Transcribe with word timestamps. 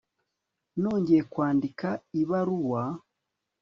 Nongeye 0.81 1.21
kwandika 1.31 1.87
ibaruwa 2.21 2.83